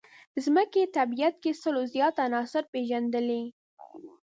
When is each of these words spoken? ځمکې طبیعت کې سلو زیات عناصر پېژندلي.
ځمکې 0.45 0.91
طبیعت 0.97 1.35
کې 1.43 1.51
سلو 1.63 1.83
زیات 1.93 2.15
عناصر 2.25 2.63
پېژندلي. 2.73 3.41